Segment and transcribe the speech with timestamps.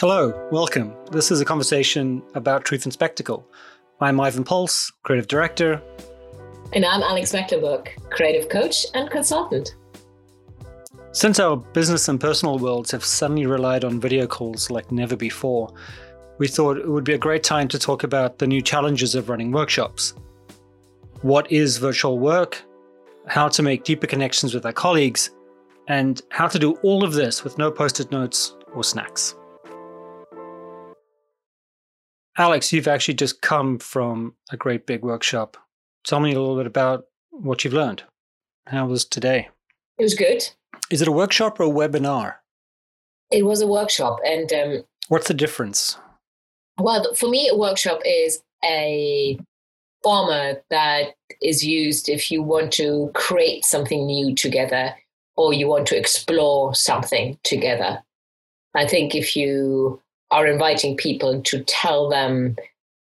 [0.00, 0.94] Hello, welcome.
[1.12, 3.46] This is a conversation about truth and spectacle.
[4.00, 5.82] I'm Ivan Pols, creative director.
[6.72, 9.76] And I'm Alex Mecklenburg, creative coach and consultant.
[11.12, 15.70] Since our business and personal worlds have suddenly relied on video calls like never before,
[16.38, 19.28] we thought it would be a great time to talk about the new challenges of
[19.28, 20.14] running workshops.
[21.20, 22.64] What is virtual work?
[23.26, 25.28] How to make deeper connections with our colleagues?
[25.88, 29.34] And how to do all of this with no post it notes or snacks.
[32.38, 35.56] Alex, you've actually just come from a great big workshop.
[36.04, 38.02] Tell me a little bit about what you've learned.
[38.66, 39.48] How was today?
[39.98, 40.48] It was good.
[40.90, 42.36] Is it a workshop or a webinar?
[43.30, 44.18] It was a workshop.
[44.24, 45.96] And um, what's the difference?
[46.78, 49.38] Well, for me, a workshop is a
[50.02, 54.94] format that is used if you want to create something new together
[55.36, 58.02] or you want to explore something together.
[58.74, 60.00] I think if you
[60.30, 62.56] are inviting people to tell them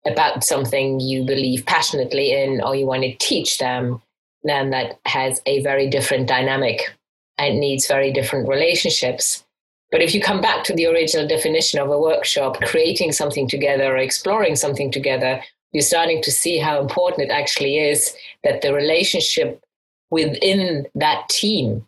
[0.06, 4.00] about something you believe passionately in or you want to teach them,
[4.44, 6.94] then that has a very different dynamic
[7.36, 9.44] and needs very different relationships.
[9.90, 13.94] But if you come back to the original definition of a workshop, creating something together
[13.94, 15.42] or exploring something together,
[15.72, 19.62] you're starting to see how important it actually is that the relationship
[20.10, 21.86] within that team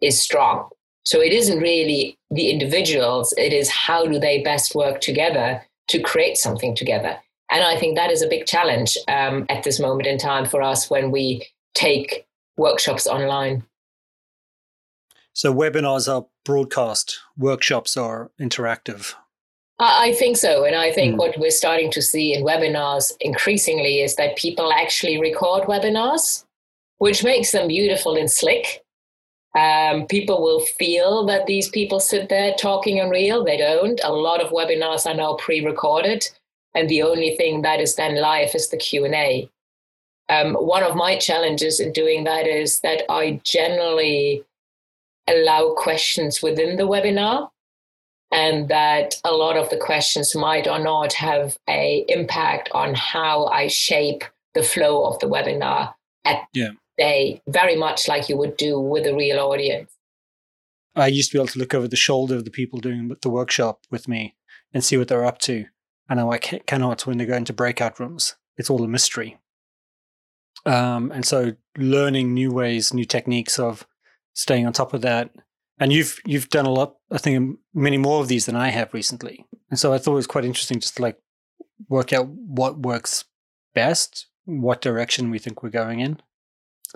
[0.00, 0.68] is strong.
[1.08, 6.00] So it isn't really the individuals, it is how do they best work together to
[6.00, 7.16] create something together.
[7.50, 10.60] And I think that is a big challenge um, at this moment in time for
[10.60, 12.26] us when we take
[12.58, 13.64] workshops online.
[15.32, 19.14] So webinars are broadcast, workshops are interactive.
[19.78, 20.66] I think so.
[20.66, 21.18] And I think mm.
[21.18, 26.44] what we're starting to see in webinars increasingly is that people actually record webinars,
[26.98, 28.84] which makes them beautiful and slick.
[29.54, 33.44] Um, people will feel that these people sit there talking and real.
[33.44, 34.00] They don't.
[34.04, 36.26] A lot of webinars are now pre-recorded,
[36.74, 39.50] and the only thing that is then live is the Q and A.
[40.28, 44.44] Um, one of my challenges in doing that is that I generally
[45.26, 47.50] allow questions within the webinar,
[48.30, 53.46] and that a lot of the questions might or not have a impact on how
[53.46, 54.24] I shape
[54.54, 55.94] the flow of the webinar
[56.24, 59.90] at yeah day, very much like you would do with a real audience.
[60.94, 63.30] I used to be able to look over the shoulder of the people doing the
[63.30, 64.36] workshop with me
[64.74, 65.66] and see what they're up to.
[66.08, 68.34] And I cannot when they go into breakout rooms.
[68.56, 69.38] It's all a mystery.
[70.66, 73.86] Um, and so learning new ways, new techniques of
[74.34, 75.30] staying on top of that.
[75.78, 78.92] And you've you've done a lot, I think, many more of these than I have
[78.92, 79.46] recently.
[79.70, 81.18] And so I thought it was quite interesting just to like
[81.88, 83.26] work out what works
[83.74, 86.20] best, what direction we think we're going in.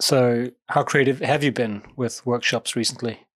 [0.01, 3.27] So, how creative have you been with workshops recently?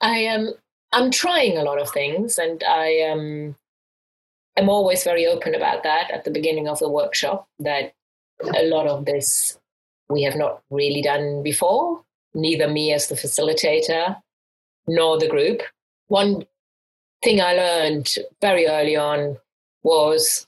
[0.00, 0.48] I am.
[0.48, 0.54] Um,
[0.92, 3.56] I'm trying a lot of things, and I am.
[4.56, 7.48] I'm always very open about that at the beginning of the workshop.
[7.58, 7.94] That
[8.54, 9.58] a lot of this
[10.08, 12.04] we have not really done before.
[12.34, 14.20] Neither me as the facilitator,
[14.86, 15.62] nor the group.
[16.06, 16.44] One
[17.24, 19.38] thing I learned very early on
[19.82, 20.46] was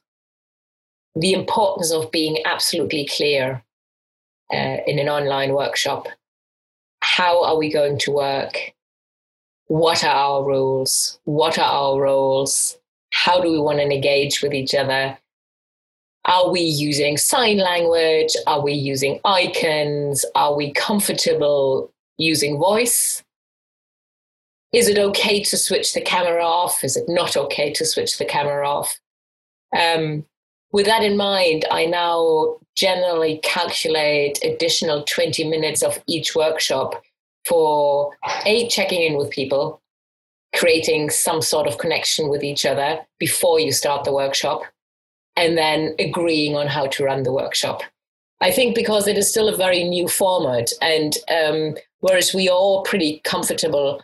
[1.17, 3.65] the importance of being absolutely clear
[4.53, 6.09] uh, in an online workshop.
[7.01, 8.73] How are we going to work?
[9.67, 11.19] What are our rules?
[11.25, 12.79] What are our roles?
[13.13, 15.19] How do we want to engage with each other?
[16.27, 18.35] Are we using sign language?
[18.47, 20.25] Are we using icons?
[20.35, 23.23] Are we comfortable using voice?
[24.73, 26.83] Is it okay to switch the camera off?
[26.83, 28.99] Is it not okay to switch the camera off?
[29.77, 30.27] Um,
[30.73, 37.03] with that in mind, I now generally calculate additional 20 minutes of each workshop
[37.47, 38.11] for
[38.45, 39.81] a checking in with people,
[40.55, 44.63] creating some sort of connection with each other before you start the workshop,
[45.37, 47.83] and then agreeing on how to run the workshop.
[48.41, 52.57] I think because it is still a very new format, and um, whereas we are
[52.57, 54.03] all pretty comfortable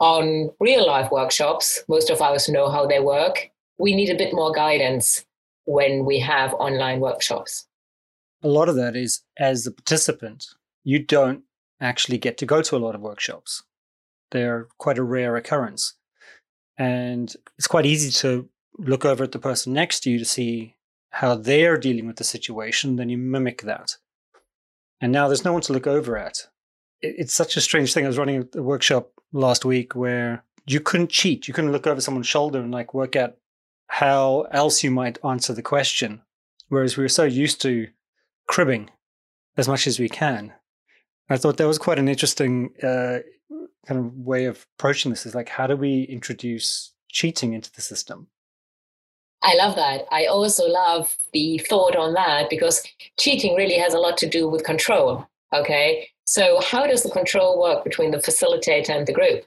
[0.00, 3.50] on real life workshops, most of us know how they work.
[3.78, 5.25] We need a bit more guidance
[5.66, 7.66] when we have online workshops.
[8.42, 10.46] A lot of that is as a participant,
[10.84, 11.42] you don't
[11.80, 13.62] actually get to go to a lot of workshops.
[14.30, 15.94] They're quite a rare occurrence.
[16.78, 18.48] And it's quite easy to
[18.78, 20.76] look over at the person next to you to see
[21.10, 23.96] how they're dealing with the situation, then you mimic that.
[25.00, 26.46] And now there's no one to look over at.
[27.00, 28.04] It's such a strange thing.
[28.04, 31.48] I was running a workshop last week where you couldn't cheat.
[31.48, 33.36] You couldn't look over someone's shoulder and like work out
[33.88, 36.22] how else you might answer the question.
[36.68, 37.88] Whereas we were so used to
[38.48, 38.90] cribbing
[39.56, 40.52] as much as we can.
[41.30, 43.18] I thought that was quite an interesting uh,
[43.86, 45.26] kind of way of approaching this.
[45.26, 48.28] Is like, how do we introduce cheating into the system.
[49.42, 50.04] I love that.
[50.10, 52.82] I also love the thought on that because
[53.18, 55.26] cheating really has a lot to do with control.
[55.54, 56.08] Okay.
[56.26, 59.44] So, how does the control work between the facilitator and the group?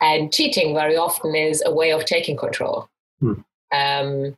[0.00, 2.88] And cheating very often is a way of taking control.
[3.20, 3.32] Hmm.
[3.72, 4.36] Um,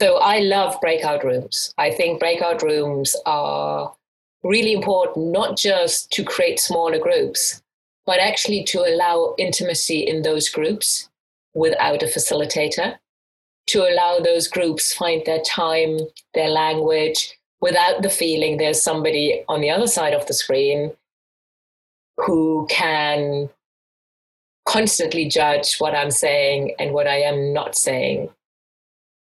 [0.00, 1.72] so, I love breakout rooms.
[1.78, 3.94] I think breakout rooms are
[4.42, 7.62] really important, not just to create smaller groups,
[8.06, 11.08] but actually to allow intimacy in those groups
[11.54, 12.98] without a facilitator,
[13.68, 15.98] to allow those groups find their time,
[16.34, 20.92] their language, without the feeling there's somebody on the other side of the screen
[22.18, 23.48] who can
[24.74, 28.28] constantly judge what I'm saying and what I am not saying.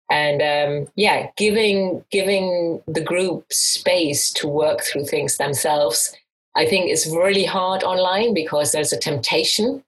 [0.08, 6.17] And um, yeah, giving giving the group space to work through things themselves,
[6.56, 9.82] I think is really hard online because there's a temptation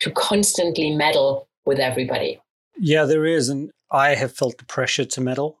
[0.00, 2.40] to constantly meddle with everybody.
[2.78, 5.58] Yeah, there is, and I have felt the pressure to meddle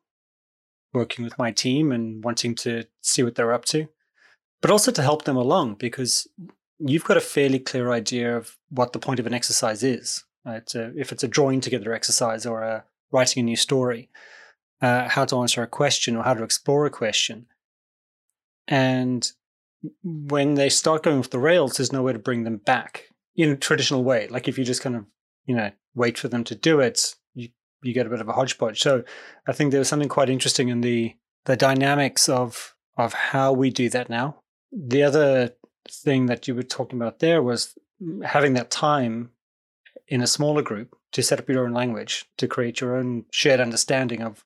[0.92, 3.88] working with my team and wanting to see what they're up to,
[4.60, 6.26] but also to help them along because
[6.80, 10.24] you've got a fairly clear idea of what the point of an exercise is.
[10.44, 10.68] Right?
[10.74, 14.08] Uh, if it's a drawing together exercise or a writing a new story,
[14.80, 17.46] uh, how to answer a question or how to explore a question.
[18.66, 19.30] And
[20.02, 23.50] when they start going off the rails, there's no way to bring them back in
[23.50, 24.28] a traditional way.
[24.28, 25.04] Like if you just kind of,
[25.44, 27.14] you know, wait for them to do it,
[27.82, 28.80] you get a bit of a hodgepodge.
[28.80, 29.04] So
[29.46, 31.14] I think there was something quite interesting in the
[31.46, 34.42] the dynamics of of how we do that now.
[34.72, 35.54] The other
[35.88, 39.30] thing that you were talking about there was mm, having that time
[40.08, 43.60] in a smaller group to set up your own language, to create your own shared
[43.60, 44.44] understanding of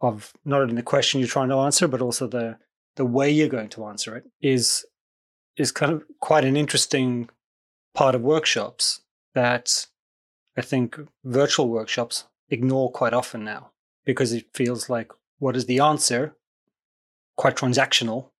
[0.00, 2.58] of not only the question you're trying to answer, but also the
[2.96, 4.84] the way you're going to answer it is
[5.56, 7.28] is kind of quite an interesting
[7.94, 9.00] part of workshops
[9.34, 9.86] that
[10.56, 13.70] I think virtual workshops ignore quite often now
[14.04, 16.36] because it feels like what is the answer?
[17.36, 18.30] Quite transactional,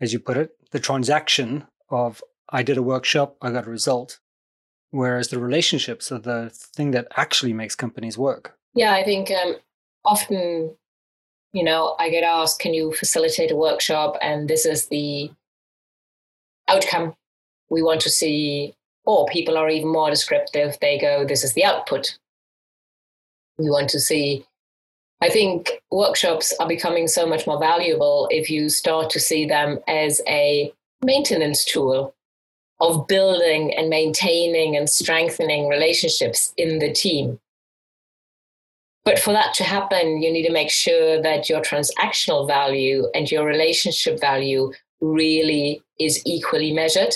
[0.00, 0.56] as you put it.
[0.74, 4.18] The transaction of I did a workshop, I got a result.
[4.90, 8.58] Whereas the relationships are the thing that actually makes companies work.
[8.74, 9.54] Yeah, I think um,
[10.04, 10.74] often,
[11.52, 14.16] you know, I get asked, can you facilitate a workshop?
[14.20, 15.30] And this is the
[16.66, 17.14] outcome
[17.70, 18.74] we want to see.
[19.06, 20.76] Or people are even more descriptive.
[20.80, 22.18] They go, this is the output
[23.58, 24.44] we want to see.
[25.20, 29.78] I think workshops are becoming so much more valuable if you start to see them
[29.88, 30.72] as a
[31.02, 32.14] maintenance tool
[32.80, 37.38] of building and maintaining and strengthening relationships in the team.
[39.04, 43.30] But for that to happen, you need to make sure that your transactional value and
[43.30, 47.14] your relationship value really is equally measured.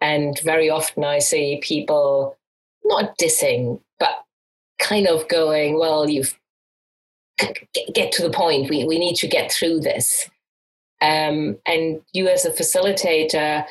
[0.00, 2.36] And very often I see people
[2.84, 4.24] not dissing, but
[4.78, 6.38] kind of going, well, you've
[7.92, 8.70] get to the point.
[8.70, 10.28] We, we need to get through this.
[11.00, 13.66] Um, and you, as a facilitator,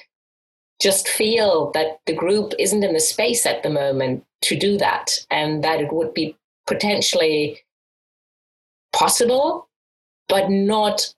[0.81, 5.12] just feel that the group isn't in the space at the moment to do that,
[5.31, 6.36] and that it would be
[6.68, 7.60] potentially
[8.92, 9.69] possible,
[10.27, 11.13] but not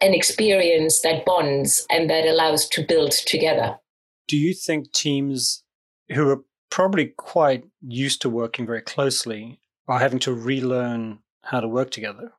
[0.00, 3.78] an experience that bonds and that allows to build together.
[4.26, 5.62] Do you think teams
[6.10, 9.58] who are probably quite used to working very closely
[9.88, 11.18] are having to relearn
[11.48, 12.32] how to work together.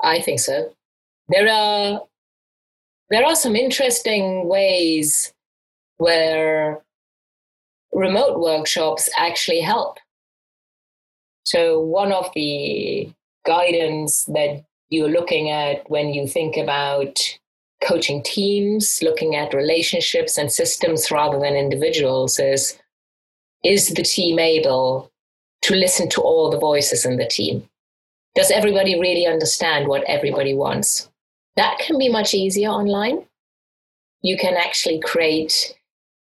[0.00, 0.72] I think so.
[1.28, 2.02] There are
[3.10, 5.32] there are some interesting ways
[5.98, 6.82] where
[7.92, 9.98] remote workshops actually help.
[11.44, 13.12] So one of the
[13.44, 17.18] guidance that you're looking at when you think about
[17.82, 22.78] coaching teams, looking at relationships and systems rather than individuals is
[23.64, 25.10] is the team able
[25.62, 27.68] to listen to all the voices in the team?
[28.34, 31.10] Does everybody really understand what everybody wants?
[31.56, 33.26] That can be much easier online.
[34.22, 35.74] You can actually create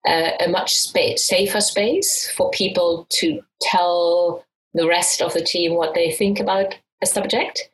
[0.08, 5.94] a, much spa- safer space for people to tell the rest of the team what
[5.94, 7.70] they think about a subject.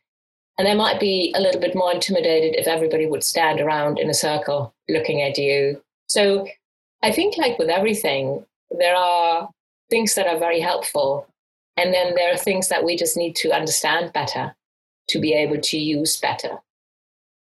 [0.57, 4.09] And they might be a little bit more intimidated if everybody would stand around in
[4.09, 5.81] a circle looking at you.
[6.07, 6.47] So
[7.01, 8.45] I think, like with everything,
[8.77, 9.49] there are
[9.89, 11.27] things that are very helpful.
[11.77, 14.55] And then there are things that we just need to understand better
[15.09, 16.59] to be able to use better.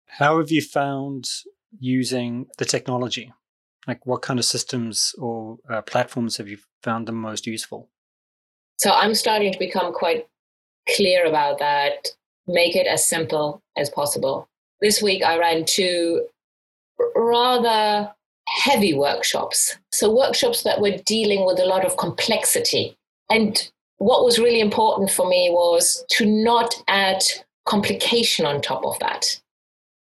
[0.08, 1.30] How have you found
[1.80, 3.34] using the technology?
[3.88, 7.90] Like, what kind of systems or uh, platforms have you found the most useful?
[8.78, 10.28] So, I'm starting to become quite
[10.96, 12.08] clear about that.
[12.48, 14.50] Make it as simple as possible.
[14.82, 16.28] This week, I ran two
[17.16, 18.14] rather
[18.48, 19.78] heavy workshops.
[19.92, 22.98] So, workshops that were dealing with a lot of complexity.
[23.30, 27.22] And what was really important for me was to not add
[27.66, 29.42] complication on top of that.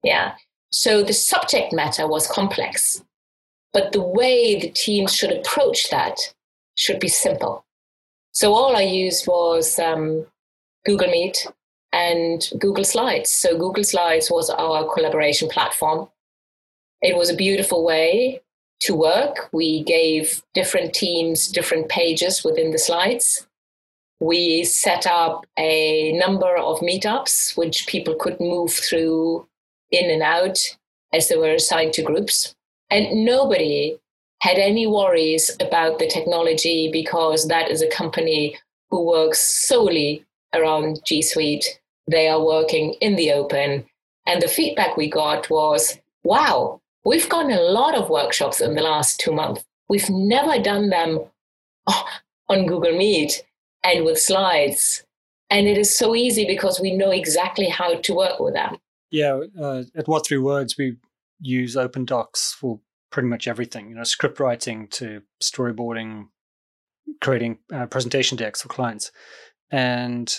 [0.03, 0.35] Yeah.
[0.71, 3.03] So, the subject matter was complex,
[3.73, 6.33] but the way the teams should approach that
[6.75, 7.65] should be simple.
[8.33, 10.25] So, all I used was um,
[10.85, 11.47] Google Meet
[11.93, 13.31] and Google Slides.
[13.31, 16.09] So, Google Slides was our collaboration platform
[17.01, 18.41] it was a beautiful way
[18.81, 19.49] to work.
[19.51, 23.46] We gave different teams different pages within the slides.
[24.19, 29.47] We set up a number of meetups, which people could move through
[29.91, 30.57] in and out
[31.13, 32.55] as they were assigned to groups.
[32.89, 33.97] And nobody
[34.41, 38.57] had any worries about the technology because that is a company
[38.89, 41.79] who works solely around G Suite.
[42.09, 43.85] They are working in the open.
[44.25, 48.81] And the feedback we got was wow, We've gone a lot of workshops in the
[48.81, 49.63] last two months.
[49.87, 51.21] We've never done them
[51.87, 52.05] oh,
[52.49, 53.45] on Google Meet
[53.87, 55.03] and with slides.
[55.49, 58.77] And it is so easy because we know exactly how to work with them.
[59.11, 60.97] Yeah, uh, at what3words, we
[61.39, 66.25] use Open Docs for pretty much everything, you know, script writing to storyboarding,
[67.21, 69.11] creating uh, presentation decks for clients.
[69.71, 70.35] And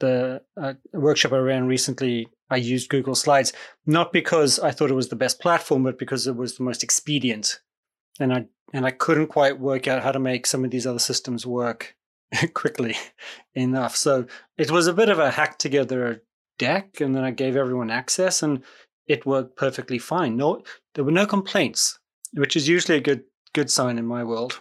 [0.00, 3.52] the uh, workshop I ran recently, I used Google Slides,
[3.84, 6.82] not because I thought it was the best platform, but because it was the most
[6.82, 7.60] expedient.
[8.18, 10.98] And I and I couldn't quite work out how to make some of these other
[10.98, 11.94] systems work
[12.54, 12.96] quickly
[13.54, 13.96] enough.
[13.96, 14.26] So
[14.58, 16.22] it was a bit of a hack together
[16.58, 18.62] deck, and then I gave everyone access, and
[19.06, 20.36] it worked perfectly fine.
[20.36, 20.62] No,
[20.94, 21.98] there were no complaints,
[22.32, 24.60] which is usually a good good sign in my world.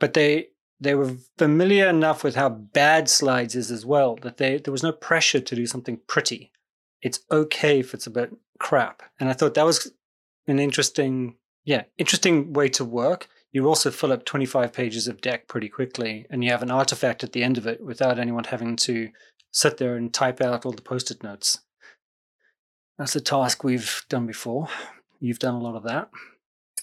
[0.00, 0.48] But they
[0.80, 4.82] they were familiar enough with how bad slides is as well that they there was
[4.82, 6.52] no pressure to do something pretty.
[7.02, 9.02] It's okay if it's a bit crap.
[9.20, 9.92] And I thought that was
[10.46, 13.28] an interesting, yeah, interesting way to work.
[13.52, 17.24] You also fill up 25 pages of deck pretty quickly, and you have an artifact
[17.24, 19.08] at the end of it without anyone having to
[19.50, 21.60] sit there and type out all the post it notes.
[22.98, 24.68] That's a task we've done before.
[25.20, 26.10] You've done a lot of that.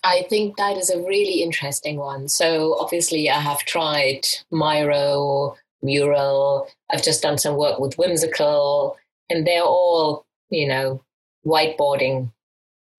[0.04, 2.28] I think that is a really interesting one.
[2.28, 6.68] So obviously, I have tried Miro, Mural.
[6.92, 8.98] I've just done some work with Whimsical,
[9.30, 11.02] and they're all, you know,
[11.46, 12.32] whiteboarding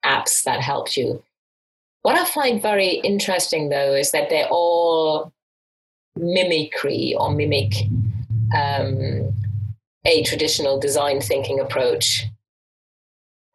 [0.05, 1.23] apps that help you.
[2.07, 5.33] What I find very interesting, though, is that they're all
[6.15, 7.75] mimicry or mimic
[8.57, 9.35] um,
[10.05, 12.27] a traditional design thinking approach.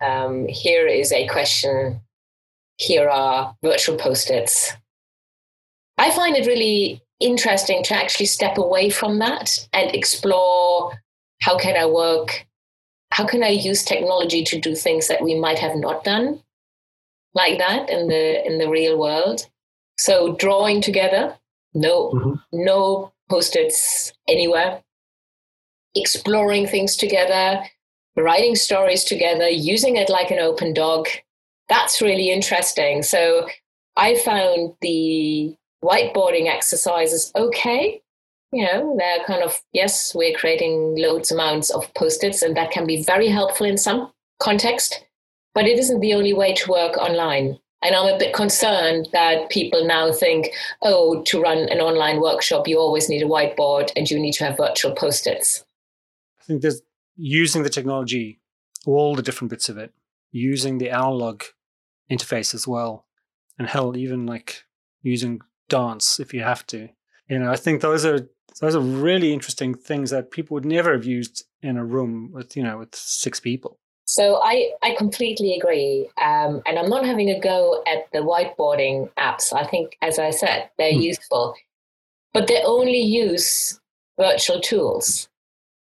[0.01, 2.01] Um, here is a question
[2.75, 4.74] here are virtual post-its.
[5.98, 11.01] I find it really interesting to actually step away from that and explore
[11.41, 12.46] how can I work,
[13.12, 16.43] how can I use technology to do things that we might have not done
[17.33, 19.47] like that in the in the real world.
[19.97, 21.38] So drawing together,
[21.73, 22.33] no mm-hmm.
[22.51, 24.81] no post-its anywhere.
[25.95, 27.63] Exploring things together,
[28.15, 31.07] writing stories together, using it like an open dog.
[31.71, 33.01] that's really interesting.
[33.01, 33.47] So
[33.95, 38.01] I found the whiteboarding exercises okay.
[38.51, 42.85] You know, they're kind of, yes, we're creating loads amounts of post-its and that can
[42.85, 44.11] be very helpful in some
[44.41, 45.05] context,
[45.53, 47.58] but it isn't the only way to work online.
[47.84, 50.50] And I'm a bit concerned that people now think,
[50.84, 54.46] oh, to run an online workshop, you always need a whiteboard and you need to
[54.46, 55.65] have virtual post its.
[56.39, 56.81] I think there's
[57.15, 58.39] using the technology,
[58.86, 59.93] all the different bits of it,
[60.31, 61.43] using the analog
[62.12, 63.08] interface as well.
[63.58, 64.63] And hell, even like
[65.01, 66.89] using dance if you have to.
[67.27, 68.27] You know, I think those are
[68.60, 72.55] those are really interesting things that people would never have used in a room with
[72.58, 73.79] you know with six people.
[74.12, 79.10] So I I completely agree, um, and I'm not having a go at the whiteboarding
[79.18, 79.53] apps.
[79.53, 81.00] I think, as I said, they're hmm.
[81.00, 81.56] useful,
[82.34, 83.80] but they only use
[84.20, 85.30] virtual tools.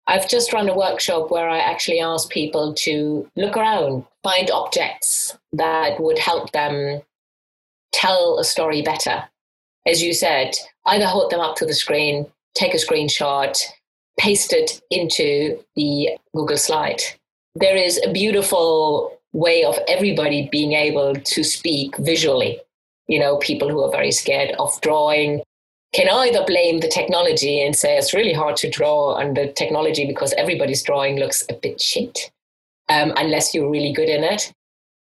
[0.07, 5.37] I've just run a workshop where I actually asked people to look around, find objects
[5.53, 7.03] that would help them
[7.93, 9.25] tell a story better.
[9.89, 10.55] As you said,
[10.87, 13.61] either hold them up to the screen, take a screenshot,
[14.21, 17.03] paste it into the Google slide.
[17.54, 22.61] There is a beautiful way of everybody being able to speak visually.
[23.09, 25.42] You know, people who are very scared of drawing
[25.92, 30.07] can either blame the technology and say it's really hard to draw on the technology
[30.07, 32.30] because everybody's drawing looks a bit shit
[32.88, 34.52] um, unless you're really good in it.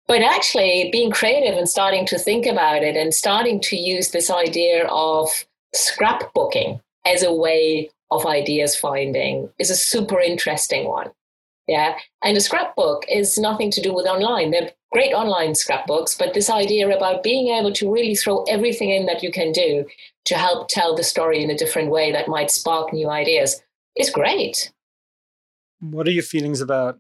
[0.07, 4.31] But actually, being creative and starting to think about it and starting to use this
[4.31, 5.28] idea of
[5.76, 11.11] scrapbooking as a way of ideas finding is a super interesting one.
[11.69, 11.97] Yeah.
[12.25, 14.51] And a scrapbook is nothing to do with online.
[14.51, 19.05] They're great online scrapbooks, but this idea about being able to really throw everything in
[19.07, 19.85] that you can do
[20.25, 23.63] to help tell the story in a different way that might spark new ideas
[23.97, 24.73] is great.
[25.81, 26.99] What are your feelings about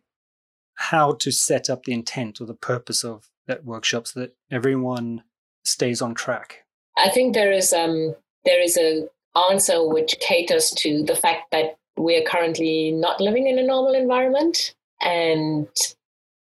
[0.74, 5.24] how to set up the intent or the purpose of that workshop so that everyone
[5.64, 6.64] stays on track?
[6.96, 9.08] I think there is um, there is a
[9.50, 14.74] answer which caters to the fact that we're currently not living in a normal environment
[15.02, 15.68] and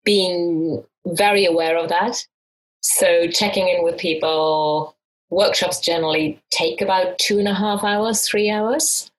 [0.04, 2.26] being very aware of that.
[2.82, 4.96] So checking in with people,
[5.30, 9.12] workshops generally take about two and a half hours, three hours.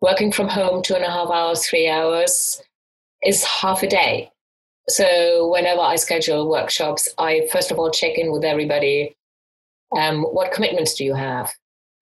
[0.00, 2.62] Working from home, two and a half hours, three hours
[3.22, 4.30] is half a day.
[4.88, 9.14] So whenever I schedule workshops, I first of all check in with everybody.
[9.96, 11.52] Um, what commitments do you have?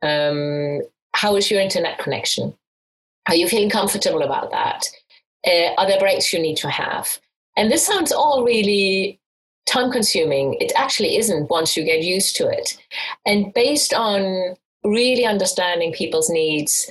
[0.02, 0.82] Um,
[1.14, 2.54] how is your internet connection?
[3.28, 4.86] Are you feeling comfortable about that?
[5.46, 7.18] Uh, are there breaks you need to have?
[7.56, 9.20] And this sounds all really
[9.66, 10.56] time consuming.
[10.60, 12.78] It actually isn't once you get used to it.
[13.26, 16.90] And based on really understanding people's needs,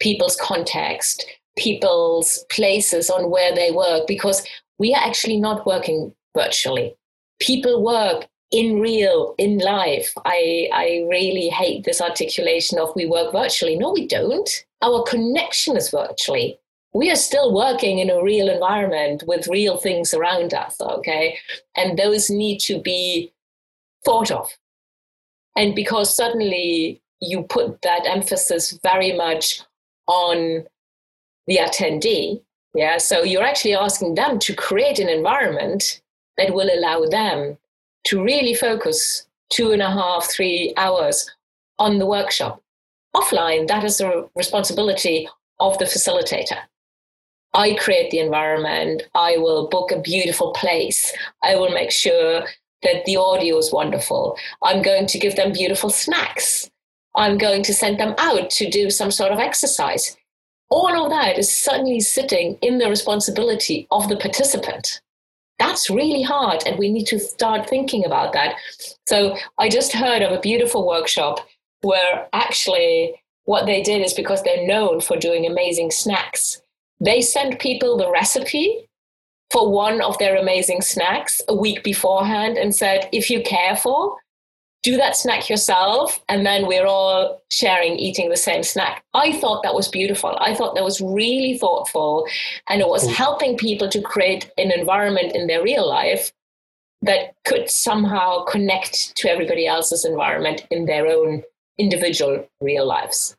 [0.00, 1.24] people's context,
[1.56, 4.46] people's places on where they work, because
[4.78, 6.94] we are actually not working virtually.
[7.40, 10.12] People work in real, in life.
[10.24, 13.76] I, I really hate this articulation of we work virtually.
[13.76, 14.48] No, we don't.
[14.82, 16.58] Our connection is virtually.
[16.92, 21.38] We are still working in a real environment with real things around us, okay?
[21.76, 23.32] And those need to be
[24.04, 24.50] thought of.
[25.56, 29.62] And because suddenly you put that emphasis very much
[30.06, 30.64] on
[31.46, 32.42] the attendee,
[32.74, 36.00] yeah, so you're actually asking them to create an environment
[36.38, 37.58] that will allow them
[38.04, 41.30] to really focus two and a half, three hours
[41.78, 42.62] on the workshop.
[43.14, 46.58] Offline, that is the responsibility of the facilitator.
[47.52, 49.02] I create the environment.
[49.14, 51.12] I will book a beautiful place.
[51.42, 52.44] I will make sure
[52.82, 54.36] that the audio is wonderful.
[54.62, 56.70] I'm going to give them beautiful snacks.
[57.16, 60.16] I'm going to send them out to do some sort of exercise
[60.70, 65.00] all of that is suddenly sitting in the responsibility of the participant.
[65.58, 68.54] That's really hard, and we need to start thinking about that.
[69.06, 71.46] So, I just heard of a beautiful workshop
[71.82, 73.14] where actually
[73.44, 76.62] what they did is because they're known for doing amazing snacks,
[77.00, 78.88] they sent people the recipe
[79.50, 84.16] for one of their amazing snacks a week beforehand and said, if you're careful,
[84.82, 89.04] do that snack yourself and then we're all sharing eating the same snack.
[89.12, 90.36] I thought that was beautiful.
[90.40, 92.26] I thought that was really thoughtful
[92.68, 93.12] and it was mm.
[93.12, 96.32] helping people to create an environment in their real life
[97.02, 101.42] that could somehow connect to everybody else's environment in their own
[101.80, 103.36] individual real lives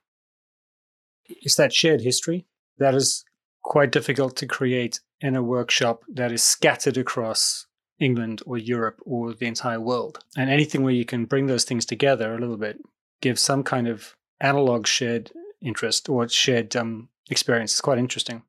[1.44, 2.46] is that shared history
[2.78, 3.24] that is
[3.64, 7.68] quite difficult to create in a workshop that is scattered across
[8.00, 10.20] England or Europe or the entire world.
[10.36, 12.80] And anything where you can bring those things together a little bit,
[13.22, 18.42] give some kind of analog shared interest or shared um, experience is quite interesting.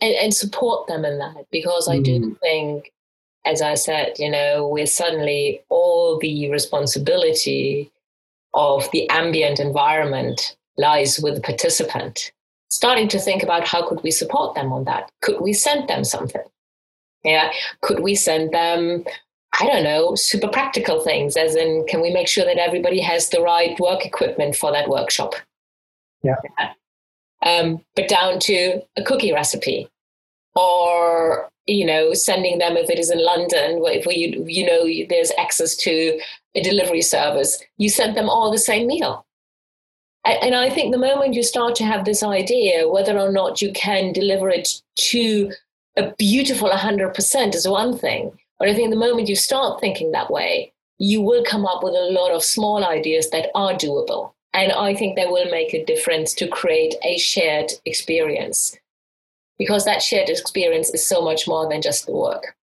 [0.00, 2.04] And, and, support them in that because I mm.
[2.04, 2.92] do think,
[3.44, 7.90] as I said, you know, we're suddenly all the responsibility
[8.54, 12.32] of the ambient environment lies with the participant.
[12.68, 15.10] Starting to think about how could we support them on that?
[15.22, 16.42] Could we send them something?
[17.24, 17.50] Yeah.
[17.82, 19.04] Could we send them,
[19.58, 23.28] I don't know, super practical things, as in, can we make sure that everybody has
[23.28, 25.34] the right work equipment for that workshop?
[26.22, 26.36] Yeah.
[26.58, 26.72] yeah.
[27.42, 29.88] Um, but down to a cookie recipe
[30.54, 34.86] or you know sending them if it is in london where if we you know
[35.08, 36.18] there's access to
[36.54, 39.26] a delivery service you send them all the same meal
[40.24, 43.72] and i think the moment you start to have this idea whether or not you
[43.72, 45.50] can deliver it to
[45.96, 48.38] a beautiful 100% is one thing.
[48.58, 51.94] But I think the moment you start thinking that way, you will come up with
[51.94, 54.32] a lot of small ideas that are doable.
[54.52, 58.76] And I think they will make a difference to create a shared experience
[59.58, 62.56] because that shared experience is so much more than just the work.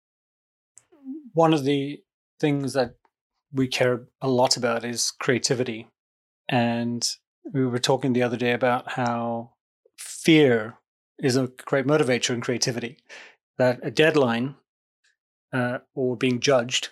[1.34, 2.02] One of the
[2.40, 2.96] things that
[3.54, 5.88] we care a lot about is creativity.
[6.50, 7.08] And
[7.54, 9.52] we were talking the other day about how
[9.98, 10.76] fear
[11.20, 12.98] is a great motivator in creativity.
[13.58, 14.56] That a deadline
[15.54, 16.90] uh, or being judged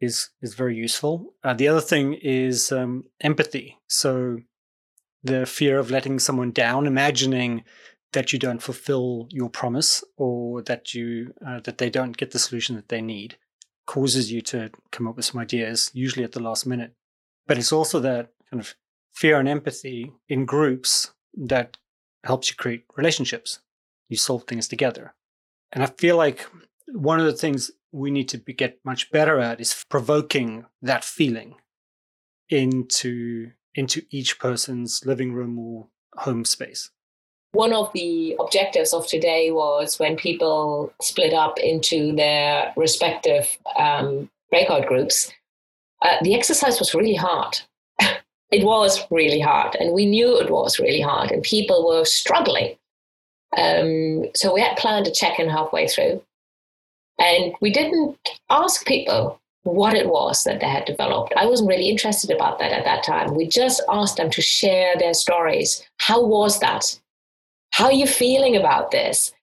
[0.00, 1.34] is is very useful.
[1.42, 3.78] Uh, the other thing is um, empathy.
[3.88, 4.38] So
[5.22, 7.64] the fear of letting someone down, imagining
[8.12, 12.38] that you don't fulfill your promise or that you uh, that they don't get the
[12.38, 13.36] solution that they need,
[13.86, 16.92] causes you to come up with some ideas, usually at the last minute.
[17.46, 18.74] But it's also that kind of
[19.12, 21.76] fear and empathy in groups that
[22.24, 23.60] helps you create relationships.
[24.08, 25.14] You solve things together.
[25.72, 26.46] And I feel like
[26.88, 31.04] one of the things we need to be, get much better at is provoking that
[31.04, 31.56] feeling
[32.48, 36.90] into into each person's living room or home space.
[37.56, 44.28] One of the objectives of today was when people split up into their respective um,
[44.50, 45.32] breakout groups,
[46.02, 47.58] uh, the exercise was really hard.
[48.50, 52.76] it was really hard, and we knew it was really hard, and people were struggling.
[53.56, 56.22] Um, so we had planned a check in halfway through,
[57.18, 58.18] and we didn't
[58.50, 61.32] ask people what it was that they had developed.
[61.38, 63.34] I wasn't really interested about that at that time.
[63.34, 65.82] We just asked them to share their stories.
[65.96, 67.00] How was that?
[67.76, 69.34] How are you feeling about this?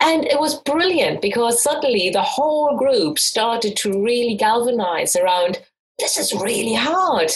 [0.00, 5.60] And it was brilliant because suddenly the whole group started to really galvanize around
[5.98, 7.30] this is really hard.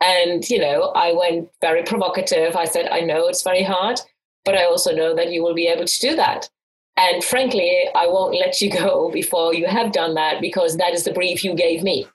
[0.00, 2.54] And, you know, I went very provocative.
[2.54, 3.98] I said, I know it's very hard,
[4.44, 6.48] but I also know that you will be able to do that.
[6.96, 11.02] And frankly, I won't let you go before you have done that because that is
[11.02, 12.06] the brief you gave me.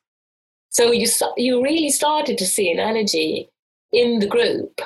[0.70, 3.50] So you, you really started to see an energy
[3.92, 4.80] in the group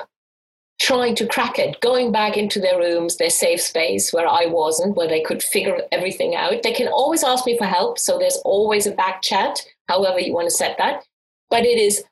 [0.82, 4.96] trying to crack it, going back into their rooms, their safe space where I wasn't,
[4.96, 6.64] where they could figure everything out.
[6.64, 8.00] They can always ask me for help.
[8.00, 11.04] So there's always a back chat, however you want to set that.
[11.50, 12.02] But it is,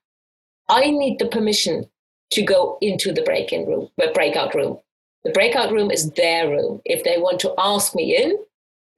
[0.68, 1.90] I need the permission
[2.30, 4.78] to go into the break-in room, the breakout room.
[5.24, 6.80] The breakout room is their room.
[6.84, 8.38] If they want to ask me in,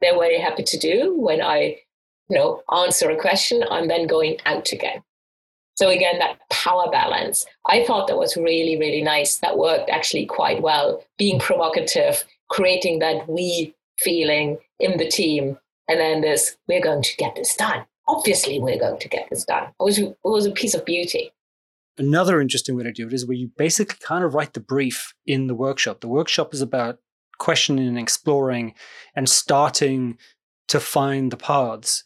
[0.02, 1.16] they're very happy to do.
[1.18, 1.78] When I,
[2.28, 5.02] you know, answer a question, I'm then going out again.
[5.74, 9.38] So again, that power balance, I thought that was really, really nice.
[9.38, 11.02] That worked actually quite well.
[11.18, 15.58] Being provocative, creating that we feeling in the team,
[15.88, 17.84] and then this, we're going to get this done.
[18.08, 19.64] Obviously, we're going to get this done.
[19.64, 21.32] It was, it was a piece of beauty.
[21.98, 25.14] Another interesting way to do it is where you basically kind of write the brief
[25.26, 26.00] in the workshop.
[26.00, 26.98] The workshop is about
[27.38, 28.74] questioning and exploring
[29.14, 30.18] and starting
[30.68, 32.04] to find the paths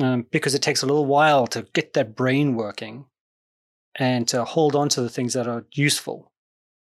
[0.00, 3.06] um, because it takes a little while to get that brain working
[3.96, 6.32] and to hold on to the things that are useful.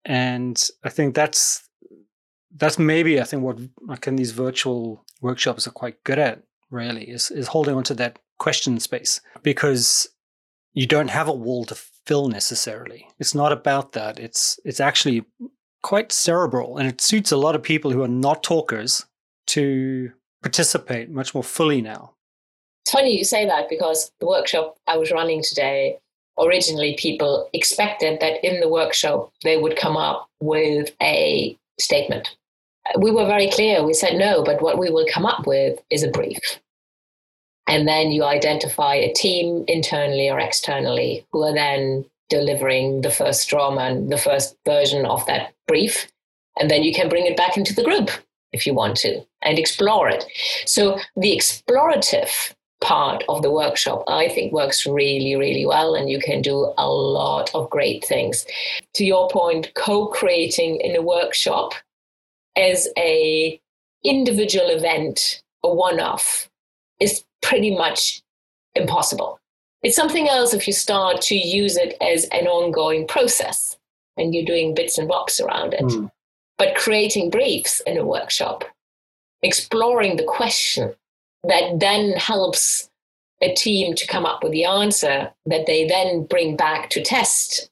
[0.05, 1.67] And I think that's
[2.55, 7.03] that's maybe I think what like in these virtual workshops are quite good at really
[7.03, 10.07] is is holding on to that question space because
[10.73, 13.07] you don't have a wall to fill necessarily.
[13.19, 14.19] It's not about that.
[14.19, 15.25] It's it's actually
[15.83, 19.05] quite cerebral and it suits a lot of people who are not talkers
[19.47, 22.13] to participate much more fully now
[22.87, 25.97] it's funny you say that because the workshop I was running today,
[26.39, 32.33] originally people expected that in the workshop they would come up with a statement.
[32.97, 33.83] We were very clear.
[33.83, 36.39] We said no, but what we will come up with is a brief.
[37.67, 43.49] And then you identify a team internally or externally who are then delivering the first
[43.49, 46.07] drama and the first version of that brief.
[46.57, 48.11] And then you can bring it back into the group
[48.53, 50.23] if you want to and explore it.
[50.65, 56.19] So the explorative part of the workshop, I think works really, really well, and you
[56.19, 58.45] can do a lot of great things.
[58.95, 61.73] To your point, co-creating in a workshop
[62.55, 63.59] as a
[64.03, 66.49] individual event, a one-off,
[66.99, 68.21] is pretty much
[68.75, 69.39] impossible.
[69.83, 73.77] It's something else if you start to use it as an ongoing process
[74.17, 75.81] and you're doing bits and bobs around it.
[75.81, 76.11] Mm.
[76.57, 78.65] But creating briefs in a workshop,
[79.43, 80.95] exploring the question
[81.43, 82.89] that then helps
[83.41, 87.69] a team to come up with the answer that they then bring back to test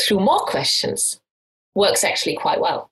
[0.00, 1.20] through more questions
[1.74, 2.90] works actually quite well.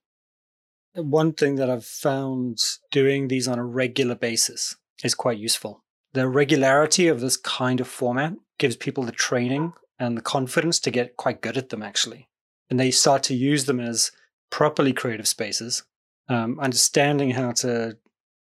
[0.94, 2.58] One thing that I've found
[2.92, 5.82] doing these on a regular basis is quite useful.
[6.12, 10.92] The regularity of this kind of format gives people the training and the confidence to
[10.92, 12.28] get quite good at them, actually.
[12.70, 14.12] And they start to use them as
[14.50, 15.82] properly creative spaces,
[16.28, 17.96] um, understanding how to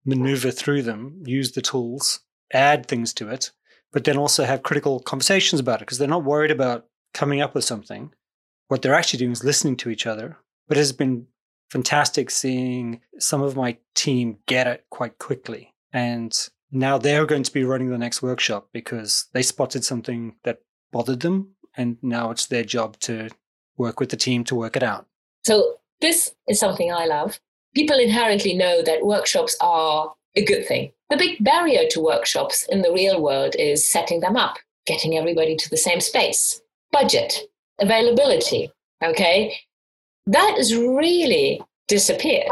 [0.05, 2.21] maneuver through them, use the tools,
[2.53, 3.51] add things to it,
[3.91, 7.55] but then also have critical conversations about it because they're not worried about coming up
[7.55, 8.13] with something.
[8.67, 10.37] What they're actually doing is listening to each other.
[10.67, 11.25] But it has been
[11.71, 15.73] fantastic seeing some of my team get it quite quickly.
[15.91, 16.35] And
[16.71, 20.59] now they're going to be running the next workshop because they spotted something that
[20.91, 21.55] bothered them.
[21.75, 23.29] And now it's their job to
[23.77, 25.07] work with the team to work it out.
[25.45, 27.39] So, this is something I love
[27.75, 30.91] people inherently know that workshops are a good thing.
[31.09, 35.55] The big barrier to workshops in the real world is setting them up, getting everybody
[35.55, 37.39] to the same space, budget,
[37.79, 38.71] availability.
[39.03, 39.57] Okay.
[40.27, 42.51] That has really disappeared.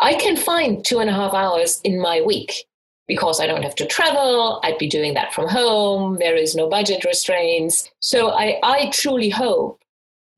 [0.00, 2.64] I can find two and a half hours in my week
[3.06, 4.60] because I don't have to travel.
[4.64, 6.16] I'd be doing that from home.
[6.18, 7.88] There is no budget restraints.
[8.00, 9.80] So I, I truly hope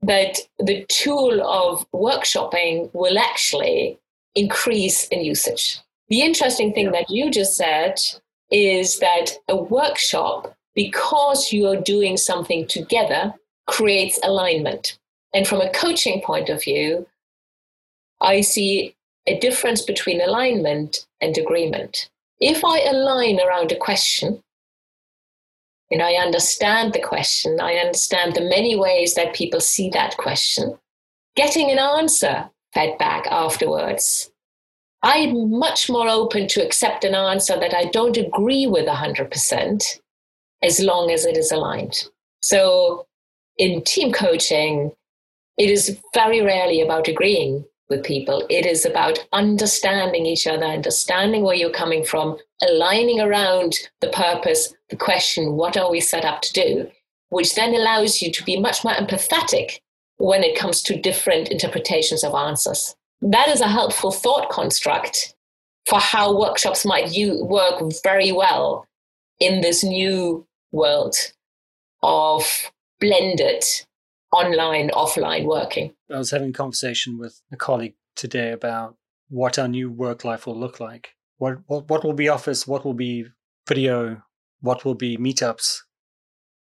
[0.02, 3.98] that the tool of workshopping will actually
[4.34, 5.80] increase in usage.
[6.08, 7.98] The interesting thing that you just said
[8.50, 13.34] is that a workshop, because you're doing something together,
[13.66, 14.98] creates alignment.
[15.34, 17.06] And from a coaching point of view,
[18.20, 18.94] I see
[19.26, 22.08] a difference between alignment and agreement.
[22.40, 24.42] If I align around a question,
[25.90, 30.78] and I understand the question, I understand the many ways that people see that question,
[31.36, 34.30] getting an answer fed back afterwards.
[35.02, 40.00] I'm much more open to accept an answer that I don't agree with 100%
[40.62, 42.04] as long as it is aligned.
[42.42, 43.06] So
[43.56, 44.92] in team coaching,
[45.58, 48.44] it is very rarely about agreeing with people.
[48.50, 52.36] It is about understanding each other, understanding where you're coming from,
[52.68, 56.90] aligning around the purpose, the question, what are we set up to do,
[57.28, 59.80] which then allows you to be much more empathetic
[60.18, 62.96] when it comes to different interpretations of answers.
[63.20, 65.34] That is a helpful thought construct
[65.88, 68.86] for how workshops might you work very well
[69.38, 71.14] in this new world
[72.02, 72.70] of
[73.00, 73.62] blended
[74.32, 78.96] online offline working i was having a conversation with a colleague today about
[79.28, 81.10] what our new work life will look like.
[81.38, 82.66] What what, what will be office?
[82.66, 83.26] What will be
[83.68, 84.22] video?
[84.60, 85.78] What will be meetups?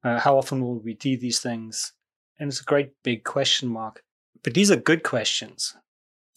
[0.02, 1.92] Uh, how often will we do these things?
[2.38, 4.02] And it's a great big question mark.
[4.42, 5.76] But these are good questions.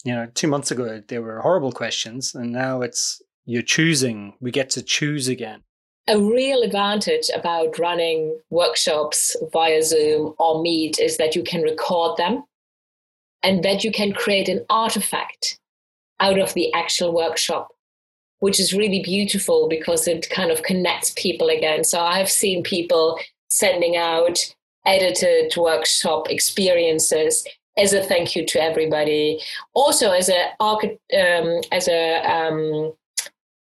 [0.04, 4.34] You know two months ago they were horrible questions and now it's you're choosing.
[4.40, 5.62] We get to choose again.
[6.08, 12.16] A real advantage about running workshops via Zoom or Meet is that you can record
[12.16, 12.44] them
[13.42, 15.58] and that you can create an artifact
[16.20, 17.68] out of the actual workshop,
[18.40, 21.84] which is really beautiful because it kind of connects people again.
[21.84, 23.18] So I've seen people
[23.50, 24.38] sending out
[24.84, 27.46] edited workshop experiences
[27.76, 29.40] as a thank you to everybody.
[29.74, 32.92] Also as a um, as a um,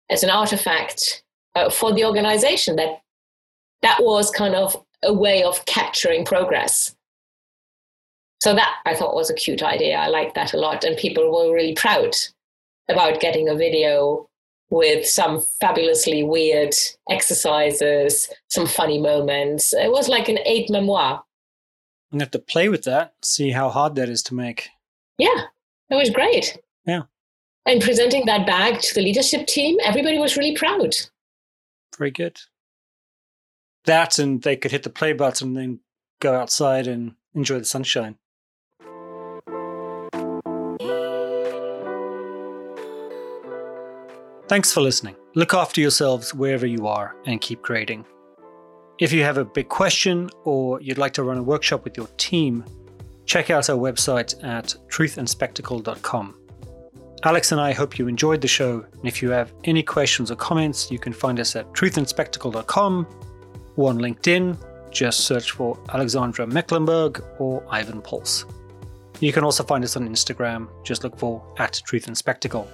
[0.10, 1.24] as an artifact
[1.56, 3.02] uh, for the organization that
[3.82, 6.96] that was kind of a way of capturing progress
[8.40, 9.98] so that i thought was a cute idea.
[9.98, 10.84] I liked that a lot.
[10.84, 12.16] And people were really proud
[12.90, 14.28] about getting a video
[14.70, 16.74] with some fabulously weird
[17.10, 19.74] exercises some funny moments.
[19.74, 21.24] It was like an aide-memoire.
[22.12, 24.70] I'm going to have to play with that see how hard that is to make.
[25.18, 25.46] Yeah
[25.90, 26.58] it was great.
[26.86, 27.04] Yeah.
[27.66, 30.96] And presenting that bag to the leadership team everybody was really proud.
[31.98, 32.40] Very good.
[33.86, 35.80] That and they could hit the play button and then
[36.20, 38.18] go outside and enjoy the sunshine.
[44.50, 45.16] Thanks for listening.
[45.36, 48.04] Look after yourselves wherever you are and keep creating.
[48.98, 52.08] If you have a big question or you'd like to run a workshop with your
[52.18, 52.66] team,
[53.28, 56.36] check out our website at truthandspectacle.com.
[57.26, 58.84] Alex and I hope you enjoyed the show.
[58.92, 63.08] And if you have any questions or comments, you can find us at truthandspectacle.com
[63.76, 64.58] or on LinkedIn.
[64.90, 68.52] Just search for Alexandra Mecklenburg or Ivan Pols.
[69.20, 70.70] You can also find us on Instagram.
[70.84, 72.68] Just look for at Truth and Spectacle.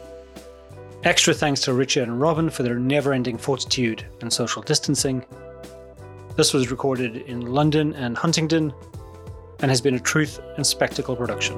[1.05, 5.23] Extra thanks to Richard and Robin for their never ending fortitude and social distancing.
[6.35, 8.73] This was recorded in London and Huntingdon
[9.59, 11.55] and has been a Truth and Spectacle production.